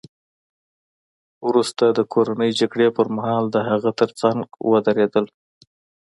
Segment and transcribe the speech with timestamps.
[1.47, 4.39] وروسته د کورنۍ جګړې پرمهال د هغه ترڅنګ
[4.71, 5.25] ودرېدل